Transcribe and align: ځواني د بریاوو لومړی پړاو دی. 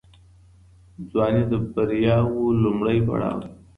ځواني 1.09 1.43
د 1.51 1.53
بریاوو 1.73 2.43
لومړی 2.63 2.97
پړاو 3.07 3.35
دی. 3.43 3.51